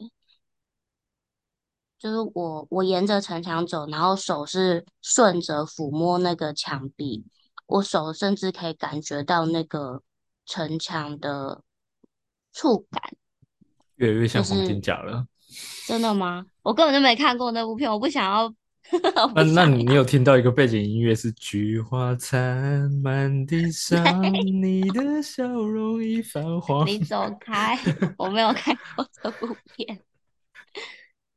[1.98, 7.26] 就是我我沿着城墙走，然后手是顺着抚摸那个墙壁，
[7.66, 10.02] 我手甚至可以感觉到那个
[10.46, 11.62] 城墙的
[12.52, 13.02] 触感。
[13.96, 15.26] 越来越像黄金就是甲了。
[15.86, 16.44] 真的吗？
[16.62, 18.54] 我根本就没看过那部片，我不想要，
[19.14, 20.04] 那不那你有想要。
[20.04, 26.86] 听到一个背景音乐是“菊花残满地伤， 你的笑容已泛黄”？
[26.88, 27.78] 你走开，
[28.18, 30.02] 我没有看过这部片，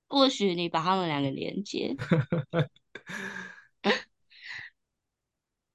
[0.07, 1.95] 不许你把他们两个连接。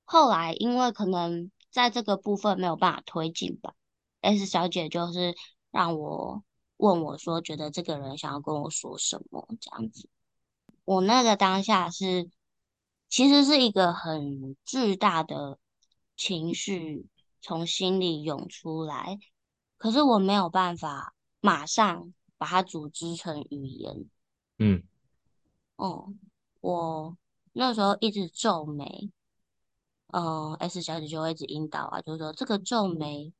[0.04, 3.72] 后来因为可能在这个部分没有办法推进吧
[4.20, 5.34] ，S 小姐就是
[5.72, 6.44] 让我
[6.78, 10.08] 问我说，觉得这个人想要跟我说什么这样子。
[10.84, 12.30] 我那个当下是，
[13.08, 15.58] 其实是一个很巨大的
[16.16, 17.06] 情绪
[17.40, 19.18] 从心里涌出来，
[19.78, 24.08] 可是我没有办法马上把它组织成语言。
[24.58, 24.82] 嗯，
[25.76, 26.14] 哦，
[26.60, 27.16] 我
[27.52, 29.10] 那时候一直皱眉，
[30.08, 33.32] 嗯，S 小姐就会一直引导啊，就是说这个皱眉，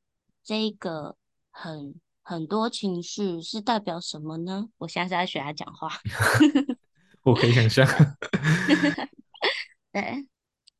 [0.43, 1.15] 这一个
[1.51, 4.67] 很很多情绪是代表什么呢？
[4.79, 5.89] 我现在是在学他讲话，
[7.23, 7.87] 我可以想象。
[9.93, 10.27] 对，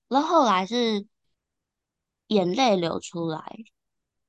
[0.09, 1.07] 然后后来是
[2.27, 3.59] 眼泪流出来，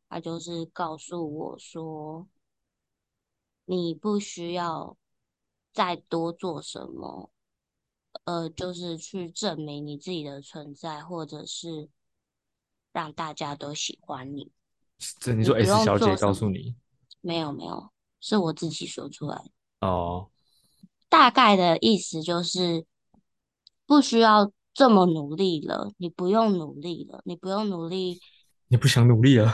[0.09, 2.29] 他就是告诉我说，
[3.65, 4.97] 你不需要
[5.73, 7.33] 再多做什么，
[8.27, 11.91] 呃，就是去证明你自己的存在，或者是
[12.93, 14.53] 让大家都喜欢你，
[15.19, 16.15] 这你说 S 小姐。
[16.15, 16.77] 告诉你
[17.29, 19.87] 没有没有，是我自己说出来的。
[19.87, 20.31] 哦，
[21.11, 22.87] 大概的意思就是
[23.85, 28.19] 不需要这么努力了，你不用努力了，你不用努力。
[28.69, 29.53] 你不想努力了？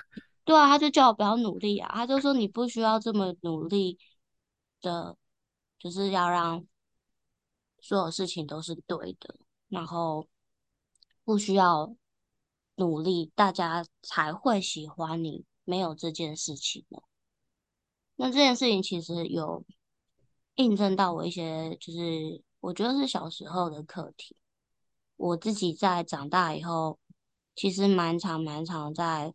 [0.44, 3.98] 对啊，他就叫我不要努力啊，他就说你不需要这么努力
[4.80, 5.14] 的，
[5.78, 6.66] 就是要让
[7.82, 9.36] 所有事情都是对的，
[9.68, 10.26] 然后
[11.22, 11.94] 不需要
[12.76, 15.44] 努力，大家才会喜欢你。
[15.62, 17.00] 没有这件事情的，
[18.20, 19.64] 那这件事情其实有
[20.56, 24.36] 印证到我一些，就是我觉得是小时候的课题。
[25.16, 26.98] 我自己在长大以后，
[27.56, 29.32] 其实蛮长蛮长在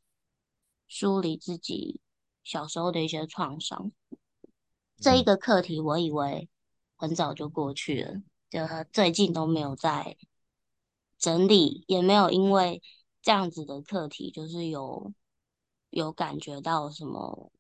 [0.88, 2.00] 梳理自己
[2.44, 3.92] 小时候的一些创伤。
[4.98, 6.48] 这一嗯，个课题，我以为
[6.96, 8.22] 很早就过去了，
[8.52, 8.60] 就
[8.94, 10.16] 最近都没有在
[11.18, 12.84] 整理，也没有因为
[13.24, 15.12] 这样子的课题，就是有
[15.90, 17.52] 有感觉到什么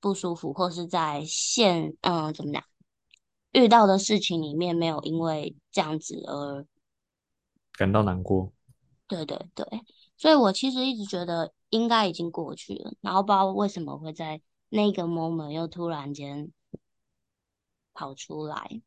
[0.00, 2.62] 不舒服，或是在现嗯怎么讲
[3.52, 6.66] 遇到的事情里面，没有因为这样子而
[7.72, 8.52] 感到难过。
[9.06, 9.64] 对对对，
[10.16, 16.52] 所以我其实一直觉得应该已经过去了，然后不知道为什么会在那个 moment 又突然间
[17.94, 18.82] 跑出来，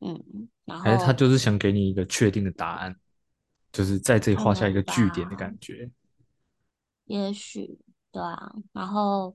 [0.00, 2.94] 嗯，然还是他就是想给你一个确定的答案，
[3.72, 5.90] 就是在这里画下一个句点的，感觉。
[7.06, 7.78] 也许
[8.12, 9.34] 对啊，然后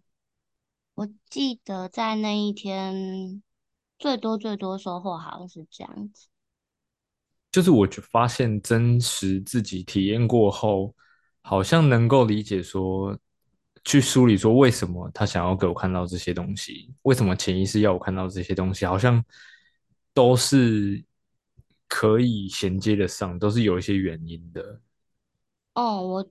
[0.96, 3.42] 我记得在那一天
[3.98, 6.28] 最多最多收获好像是这样子，
[7.52, 10.96] 就是我就发现真实自己体验过后，
[11.42, 13.18] 好像能够理解说，
[13.84, 19.24] 去梳理说为什么他想要给我看到这些东西，为什么潜意识要我看到这些东西，好像
[20.14, 21.04] 都是
[21.88, 24.82] 可以衔接得上，都是有一些原因的。
[25.74, 26.30] 哦，我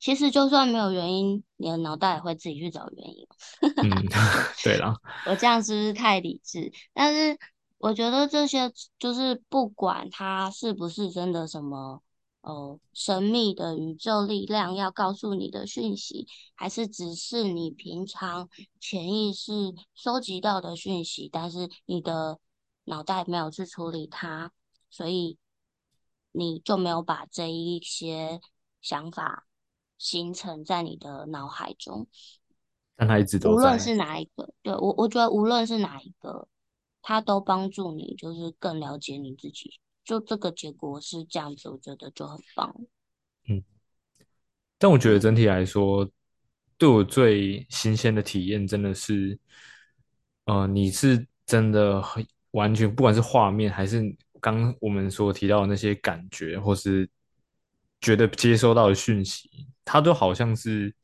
[0.00, 3.28] 其实就算没有原因，你的脑袋也会自己去找原因。
[3.60, 3.90] 嗯，
[4.64, 4.94] 对了，
[5.26, 6.72] 我这样是不是太理智？
[6.94, 7.38] 但是
[7.76, 12.02] 我觉得这些就是不管它是不是真的什么
[12.40, 18.48] 呃神秘的宇宙力量要告诉你的讯息，还是只是你平常
[18.80, 19.52] 潜意识
[19.94, 22.38] 收集到的讯息，但是你的
[22.84, 24.50] 脑袋没有去处理它，
[24.88, 25.36] 所以
[26.32, 28.40] 你就没有把这一些
[28.80, 29.46] 想法
[30.00, 32.08] 形成在你的脑海中。
[32.96, 33.52] 但他一直都。
[33.52, 36.48] 无论是哪一个，对，我我觉得无论是哪一个，
[37.02, 39.78] 他都帮助你，就是更了解你自己。
[40.02, 42.74] 就这个结果是这样子，我觉得就很棒。
[43.48, 43.62] 嗯。
[44.78, 46.10] 但我觉得嗯整体来说，
[46.78, 49.38] 对我最新鲜的体验真的是，
[50.46, 54.02] 呃，你是真的很完全，不管是画面还是
[54.40, 57.08] 刚我们所提到的那些感觉，或是
[58.00, 60.94] 觉得接收到的讯息，它都好像是，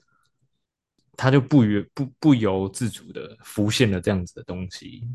[1.16, 5.09] 它就不由不不由自主的浮现了这样子的东西，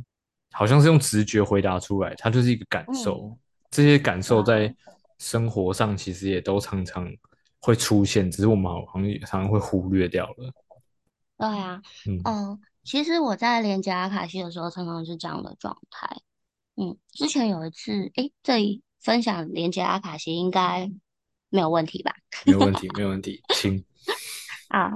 [0.51, 3.37] 好像是用直觉回答出来，它就是一个感嗯，受。
[3.69, 4.75] 这些感受在
[5.17, 7.09] 生活上其实也都常常
[7.61, 10.53] 会出现，只是我们好像常常会忽略掉了。
[11.37, 16.07] 对啊，嗯，嗯，其实我在连接阿卡西的时候，常常是这样的状态。
[16.75, 20.91] 嗯，之前有一次，诶，这里分享连接阿卡西应该
[21.51, 22.15] 没有问题吧？
[22.47, 23.85] 没有问题，没有问题，请。
[24.69, 24.89] 啊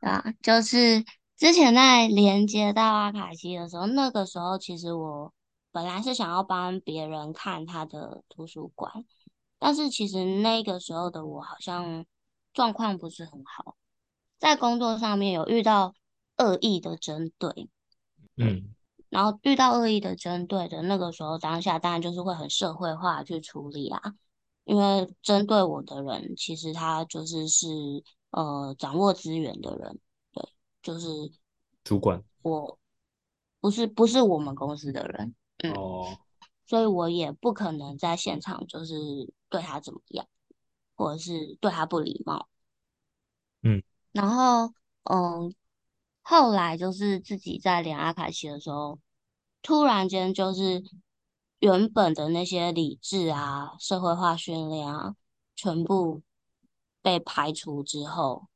[0.00, 1.04] 啊，就是
[1.36, 5.32] 之前在连接到阿卡西的时候，那个时候其实我
[5.72, 8.92] 本来是想要帮别人看他的图书馆，
[9.58, 12.04] 但是其实那个时候的我好像
[12.52, 13.76] 状况不是很好，
[14.38, 15.94] 在工作上面有遇到
[16.38, 17.52] 恶意的针对，
[18.34, 18.74] 对，嗯，
[19.10, 24.14] 然后遇到恶意的针对的那个时候，当下当然就是会很社会化去处理啊。
[24.70, 27.66] 因为针对我的人，其实他就是是
[28.30, 29.98] 呃掌握资源的人，
[30.32, 30.48] 对，
[30.80, 31.08] 就是
[31.82, 32.22] 主管。
[32.42, 32.78] 我
[33.58, 36.16] 不是不是我们公司的人，嗯，哦，
[36.68, 38.94] 所以我也不可能在现场就是
[39.48, 40.28] 对他怎么样，
[40.94, 42.48] 或者是对他不礼貌。
[43.62, 45.52] 嗯然后，嗯，
[46.22, 49.00] 后来就是自己在连阿卡西的时候，
[49.62, 50.84] 突然间就是
[51.60, 55.14] 原本的那些理智啊、社会化训练啊，
[55.54, 56.22] 全部
[57.02, 58.48] 被排除之后，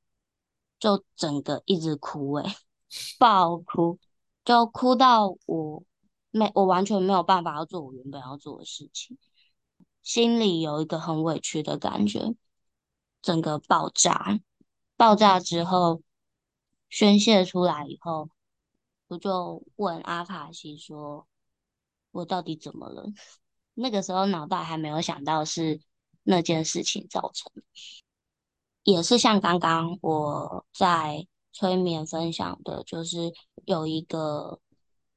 [0.79, 2.55] 就整个一直哭诶、
[3.19, 3.99] 爆哭，
[4.45, 5.83] 就哭到我
[6.31, 9.19] 没，我完全没有办法要做我原本要做的事情，
[10.03, 12.35] 心里有一个很委屈的感觉，
[13.21, 14.41] 整个爆炸。
[14.97, 16.01] 爆炸之后
[16.89, 18.31] 宣泄出来以后，
[19.09, 21.27] 我就问阿卡西说
[22.15, 23.05] ：“我到底怎么了？”
[23.75, 25.81] 那个时候脑袋还没有想到是
[26.23, 27.53] 那件事情造成，
[28.85, 33.33] 也是像刚刚我在催眠分享的，就是
[33.67, 34.61] 有一个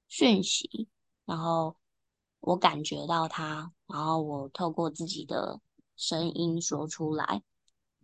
[0.08, 0.90] 讯息，
[1.26, 1.78] 然后
[2.40, 5.62] 我感觉到它，然后我透过自己的
[5.96, 7.44] 声音说出来，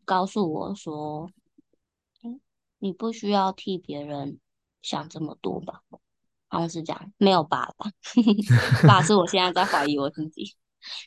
[0.06, 1.30] 告诉我说。
[2.80, 4.42] 你不需要替别人
[4.82, 5.84] 想这么多吧？
[6.54, 7.90] 好像是这样，没有爸爸，
[8.88, 10.54] 爸是我现在在怀疑我自己，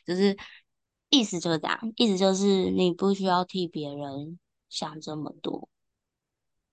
[0.05, 0.35] 就是
[1.09, 4.37] 意思就是这样，意思就是你不需要替别人
[4.67, 5.69] 想这么多，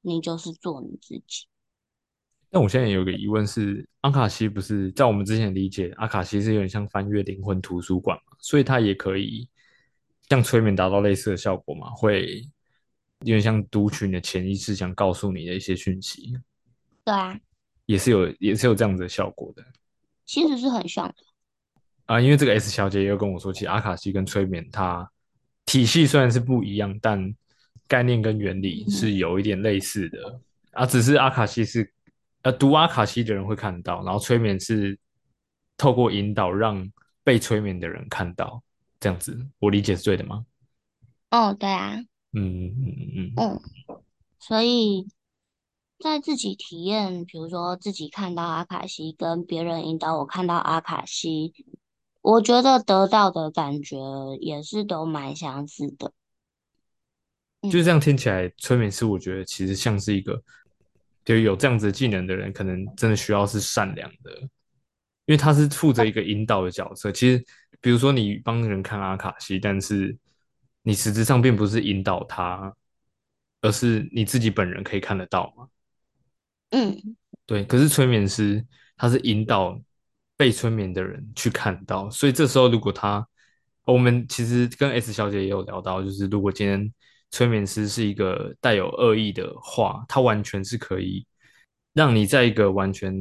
[0.01, 1.47] 你就是做你自己。
[2.51, 9.49] 但我现在有个疑问是，阿卡西不是在我们之前理解，阿卡西是有点像翻阅灵魂图书馆嘛，所以它也可以
[10.29, 11.91] 像催眠达到类似的效果嘛？
[11.91, 12.43] 会
[13.21, 16.37] 有点像读取你的潜意识想告诉你的一些讯息，
[17.05, 17.39] 对啊，
[17.87, 19.65] 也是有也是有这样子的效果的。
[20.25, 21.15] 其实是很像的。
[22.07, 25.11] 啊，因为这个 S 小姐也有跟我说，其实阿卡西跟催眠它
[25.65, 27.35] 体系虽然是不一样，但
[27.89, 30.41] 概念跟原理嗯，是有一点类似的
[30.73, 30.85] 啊。
[30.85, 31.91] 只是阿卡西是
[32.43, 34.99] 呃读阿卡西的人会看到，然后催眠是
[35.77, 36.91] 透过引导让
[37.23, 38.63] 被催眠的人看到，
[39.01, 40.45] 这样子，我理解是对的吗？
[41.31, 41.97] 哦，对啊，
[42.33, 43.61] 嗯嗯嗯嗯，
[44.39, 45.07] 所以
[46.05, 51.55] 在自己体验，比如说自己看到阿卡西，跟别人引导我看到阿卡西，
[52.21, 53.97] 我觉得得到的感觉
[54.39, 56.13] 也是都蛮相似的。
[57.63, 60.39] 嗯，就是这样听起来，催眠师我觉得其实像是一个，
[61.25, 64.31] 就有这样子的技能的人，可能真的需要是善良的，
[65.25, 67.11] 因为他是负责一个引导的角色。
[67.11, 67.43] 其实
[67.81, 70.15] 比如说你帮人看阿卡西，但是
[70.83, 72.71] 你实质上并不是引导他，
[73.63, 75.67] 而是你自己本人可以看得到嘛？
[76.71, 78.65] 嗯，对，可是催眠师
[78.97, 79.81] 他是引导
[80.37, 83.27] 被催眠的人去看到，所以这时候如果他，
[83.85, 86.93] 我们其实跟 S 小姐也有聊到，就是如果今天
[87.31, 91.27] 催眠师是一个带有恶意的话，他完全是可以
[91.93, 93.17] 让你在一个完全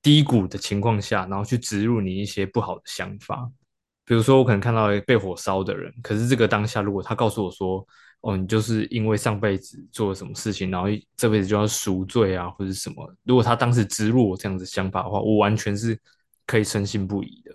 [0.00, 3.48] 低谷的情况下，然后去植入你一些不好的想法。
[4.04, 7.86] 比如说，我可能看到一个被火烧的人，可是这个当下，如果他告诉我说，
[8.22, 13.14] 哦，你就是因为上辈子做了什么事情，然后这辈子就要赎罪啊，或者什么。
[13.24, 15.98] 如果他当时植入我这样子想法的话，我完全是
[16.46, 17.52] 可以深信不疑的。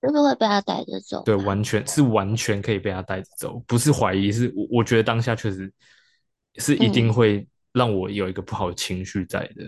[0.00, 5.72] 就是会被他带着走对，完全是完全可以被他带着走，不是怀疑，是我我觉得当下确实
[6.54, 9.64] 是一定嗯，会让我有一个不好的情绪在的。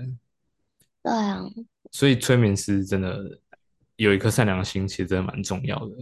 [1.02, 1.42] 对啊，
[1.90, 3.18] 所以催眠师真的
[3.96, 5.96] 有一颗善良的心，其实真的蛮重要的。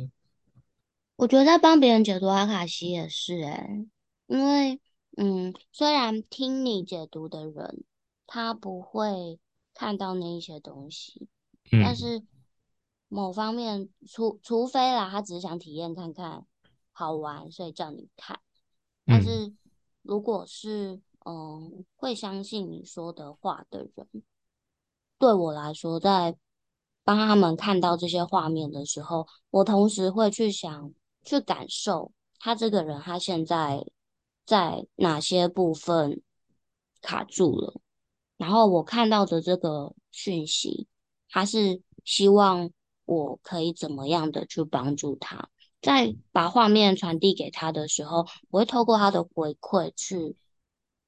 [1.18, 3.88] 我觉得在帮别人解读阿卡西也是诶，
[4.28, 4.80] 因为
[5.16, 7.82] 嗯，虽然听你解读的人
[8.24, 9.40] 他不会
[9.74, 11.26] 看到那一些东西，
[11.82, 12.22] 但嗯是
[13.08, 16.46] 某方面，除除非啦，他只是想体验看看
[16.92, 18.38] 好玩，所以叫你看。
[19.04, 19.52] 但嗯，是
[20.02, 24.06] 如果是嗯会相信你说的话的人，
[25.18, 26.36] 对我来说，在
[27.02, 30.92] 帮他们看到这些画面的时候，我同时会去想、
[31.28, 33.84] 去感受他这个人他现在
[34.46, 36.22] 在哪些部分
[37.02, 37.80] 卡住了，
[38.38, 40.88] 然后我看到的这个讯息，
[41.28, 42.70] 他是希望
[43.04, 45.48] 我可以怎么样的去帮助他。
[45.80, 50.34] 在把画面传递给他的时候，我会透过他的回馈去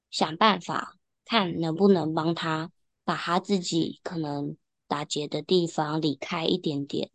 [0.09, 0.95] 想办法，
[1.25, 2.71] 看能不能帮他
[3.03, 4.55] 把他自己可能
[4.87, 7.09] 打结的地方离开一点点。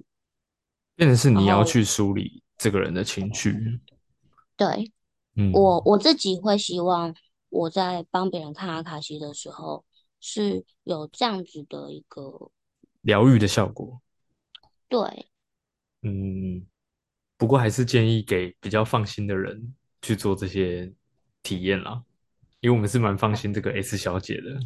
[0.95, 3.81] 变成是你要，去梳理这个人的情绪。
[4.57, 7.15] 对，我嗯，我我自己会希望
[7.49, 9.85] 我在帮别人看阿卡西的时候，
[10.21, 12.51] 是有这样子的一个
[13.03, 14.01] 疗愈的效果。
[14.89, 15.29] 对，
[16.03, 16.67] 嗯，
[17.37, 20.93] 不过还是建议给比较放心的人去做这些
[21.43, 22.03] 体验啦，
[22.61, 24.59] 因为我们是蛮放心这个 S 小姐的。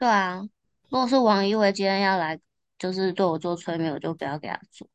[0.00, 0.48] 对啊。
[0.88, 2.40] 如果是王一维今天要来，
[2.78, 4.88] 就是对我做催眠，我就不要给他做。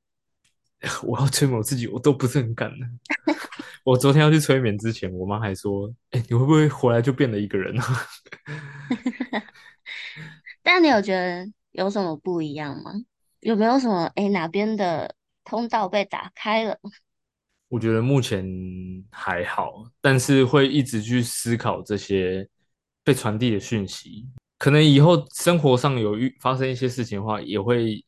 [1.03, 2.86] 我要催眠我自己，我都不是很敢的。
[3.84, 7.86] 我昨天要去催眠之前，我妈还说：“哎、你会不会回来就变了一个人啊？”
[10.63, 12.91] 但你有觉得有什么不一样吗？
[13.41, 16.77] 有没有什么诶哪边的通道被打开了？
[17.69, 18.45] 我觉得目前
[19.09, 22.47] 还好，但是会一直去思考这些
[23.03, 24.27] 被传递的讯息。
[24.59, 28.05] 可能以后生活上有遇发生一些事情的话，也会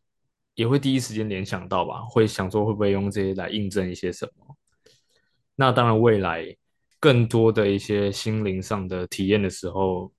[0.55, 4.55] 也会第一时间联想到吧，会想说会不会用这些来印证一些什么。
[5.55, 6.45] 那当然，未来
[6.99, 10.11] 更多的一些心灵上的体验的时候，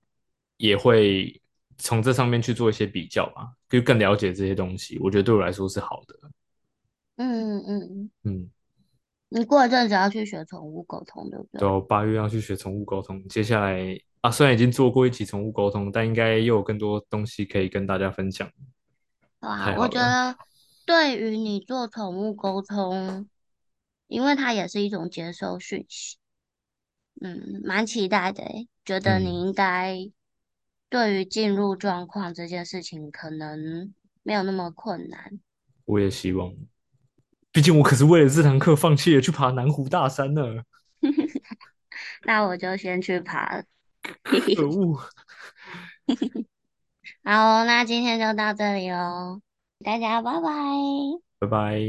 [0.57, 1.41] 也会
[1.77, 4.97] 从这上面去做一些比较吧，就更了解这些东西。
[4.99, 6.15] 我觉得对我来说是好的。
[7.17, 8.49] 嗯嗯嗯，嗯。
[9.29, 11.59] 你过一阵子要去学宠物沟通，对不对？
[11.59, 18.49] 都八月要去学宠物沟通，接下来啊，虽然已经做过一期宠物沟通，但应该又有更多东西可以跟大家分享。
[19.45, 20.35] 对啊，太好，我觉得
[20.85, 23.29] 对于你做宠物沟通，
[24.07, 26.17] 因为它也是一种接受讯息，
[27.21, 30.11] 嗯，蛮期待的诶，觉得你嗯，应该
[30.89, 33.93] 对于进入状况这件事情可能
[34.23, 35.39] 没有那么困难。
[35.85, 36.53] 我也希望，
[37.51, 40.63] 毕竟我可是为了这堂课放弃了去爬南湖大山呢。
[42.25, 43.63] 那我就先去爬了。
[44.55, 44.99] 可恶，
[47.27, 49.41] 好，那今天就到这里喽，
[49.83, 50.47] 大家拜拜。
[51.39, 51.81] 拜拜。